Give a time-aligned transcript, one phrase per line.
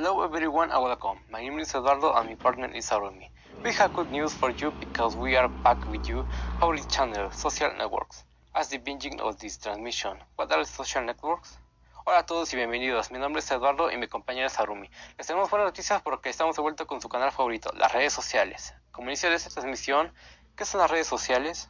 [0.00, 1.18] everyone and welcome.
[1.30, 3.28] My name is Eduardo and my partner is Arumi.
[3.62, 6.24] We have good news for you because we are back with you,
[6.62, 8.24] our channel, Social Networks.
[8.54, 11.58] As the beginning of this transmission, what are social networks?
[12.06, 14.88] Hola a todos y bienvenidos, mi nombre es Eduardo y mi compañera es Arumi.
[15.18, 18.72] Les tenemos buenas noticias porque estamos de vuelta con su canal favorito, las redes sociales.
[18.92, 20.14] Como inicio de esta transmisión,
[20.56, 21.68] ¿qué son las redes sociales?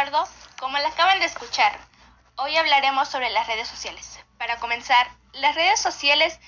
[0.00, 0.26] Eduardo.
[0.58, 1.78] Como la acaban de escuchar,
[2.36, 4.18] hoy hablaremos sobre las redes sociales.
[4.38, 6.38] Para comenzar, las redes sociales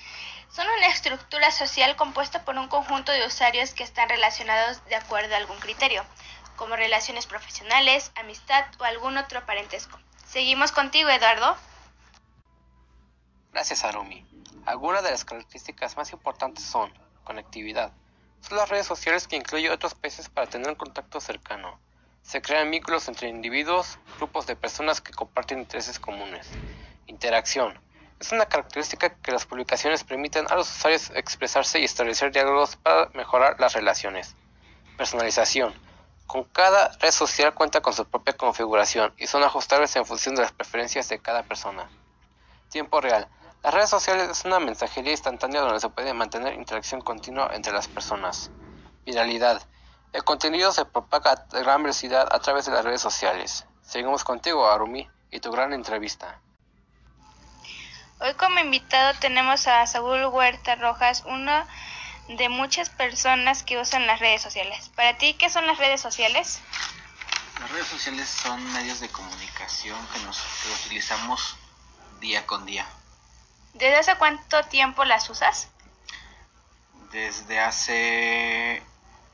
[0.51, 5.35] son una estructura social compuesta por un conjunto de usuarios que están relacionados de acuerdo
[5.35, 6.03] a algún criterio,
[6.55, 9.99] como relaciones profesionales, amistad o algún otro parentesco.
[10.27, 11.55] Seguimos contigo, Eduardo.
[13.51, 14.25] Gracias, Arumi.
[14.65, 16.91] Algunas de las características más importantes son
[17.23, 17.91] conectividad.
[18.41, 21.79] Son las redes sociales que incluyen otros países para tener un contacto cercano.
[22.23, 26.47] Se crean vínculos entre individuos, grupos de personas que comparten intereses comunes.
[27.05, 27.79] Interacción.
[28.19, 33.09] Es una característica que las publicaciones permiten a los usuarios expresarse y establecer diálogos para
[33.13, 34.35] mejorar las relaciones.
[34.97, 35.73] Personalización.
[36.25, 40.41] Con cada red social cuenta con su propia configuración y son ajustables en función de
[40.41, 41.89] las preferencias de cada persona.
[42.69, 43.27] Tiempo real.
[43.61, 47.89] Las redes sociales es una mensajería instantánea donde se puede mantener interacción continua entre las
[47.89, 48.49] personas.
[49.05, 49.61] Viralidad.
[50.13, 53.65] El contenido se propaga a gran velocidad a través de las redes sociales.
[53.81, 56.39] Seguimos contigo, Arumi, y tu gran entrevista.
[58.19, 61.65] Hoy como invitado tenemos a Saúl Huerta Rojas, uno
[62.29, 64.89] de muchas personas que usan las redes sociales.
[64.95, 66.61] Para ti, ¿qué son las redes sociales?
[67.59, 71.57] Las redes sociales son medios de comunicación que nos que utilizamos
[72.19, 72.85] día con día.
[73.73, 75.69] ¿Desde hace cuánto tiempo las usas?
[77.11, 78.83] Desde hace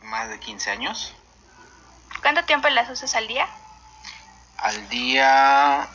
[0.02, 1.14] más de 15 años.
[2.22, 3.48] ¿Cuánto tiempo las usas al día?
[4.58, 5.88] Al día,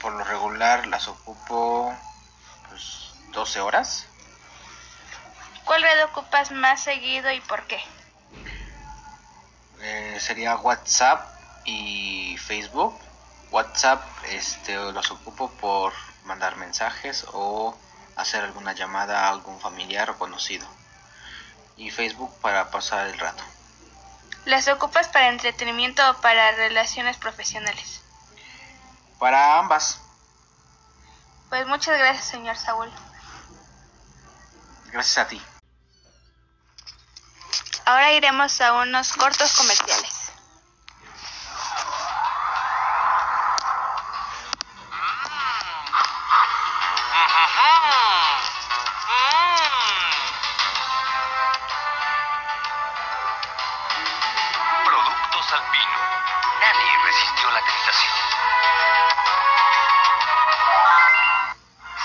[0.00, 1.94] por lo regular, las ocupo
[2.68, 4.06] pues 12 horas.
[5.64, 7.80] ¿Cuál red ocupas más seguido y por qué?
[9.80, 11.26] Eh, sería WhatsApp
[11.64, 12.98] y Facebook.
[13.50, 15.92] WhatsApp este, los ocupo por
[16.24, 17.76] mandar mensajes o
[18.16, 20.66] hacer alguna llamada a algún familiar o conocido.
[21.76, 23.42] Y Facebook para pasar el rato.
[24.44, 28.02] ¿Las ocupas para entretenimiento o para relaciones profesionales?
[29.18, 30.00] Para ambas.
[31.48, 32.90] Pues muchas gracias, señor Saúl.
[34.92, 35.40] Gracias a ti.
[37.86, 40.23] Ahora iremos a unos cortos comerciales.
[55.54, 55.98] Productos Alpino.
[56.60, 58.14] Nadie resistió la tentación.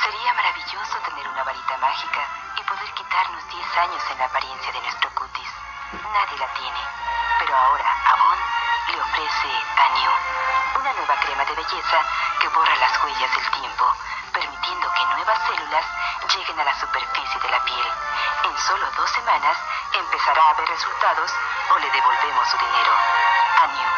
[0.03, 2.21] Sería maravilloso tener una varita mágica
[2.57, 5.49] y poder quitarnos 10 años en la apariencia de nuestro cutis.
[5.93, 6.81] Nadie la tiene,
[7.39, 8.39] pero ahora Avon
[8.93, 10.11] le ofrece a New
[10.81, 11.99] una nueva crema de belleza
[12.39, 13.93] que borra las huellas del tiempo,
[14.39, 15.85] permitiendo que nuevas células
[16.33, 17.87] lleguen a la superficie de la piel.
[18.45, 19.57] En solo dos semanas
[19.93, 21.31] empezará a ver resultados
[21.71, 22.93] o le devolvemos su dinero.
[23.59, 23.91] A New,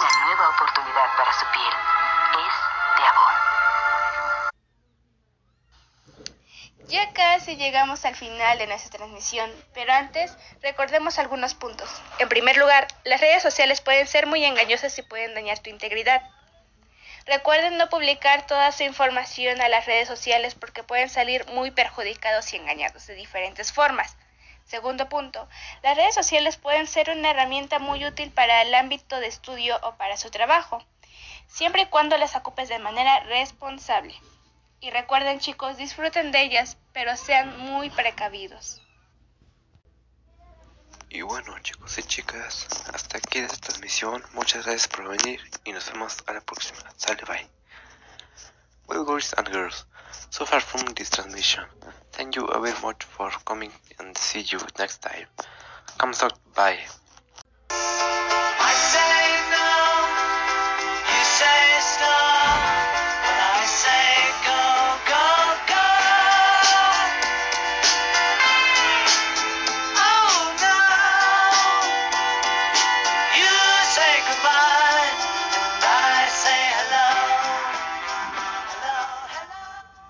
[0.00, 1.74] una nueva oportunidad para su piel.
[2.42, 2.54] Es
[2.98, 3.34] de Avon.
[6.88, 11.88] Ya casi llegamos al final de nuestra transmisión, pero antes recordemos algunos puntos.
[12.18, 16.22] En primer lugar, las redes sociales pueden ser muy engañosas y pueden dañar tu integridad.
[17.28, 22.50] Recuerden no publicar toda su información a las redes sociales porque pueden salir muy perjudicados
[22.54, 24.16] y engañados de diferentes formas.
[24.64, 25.46] Segundo punto,
[25.82, 29.96] las redes sociales pueden ser una herramienta muy útil para el ámbito de estudio o
[29.96, 30.82] para su trabajo,
[31.46, 34.14] siempre y cuando las ocupes de manera responsable.
[34.80, 38.80] Y recuerden chicos, disfruten de ellas, pero sean muy precavidos.
[41.10, 44.22] Y bueno, chicos y chicas, hasta aquí esta transmisión.
[44.34, 46.80] Muchas gracias por venir y nos vemos a la próxima.
[46.96, 47.48] Sale, bye.
[48.88, 49.86] Well, boys and girls,
[50.30, 51.64] so far from this transmission,
[52.12, 55.26] thank you very much for coming and see you next time.
[55.98, 56.78] Come out, bye.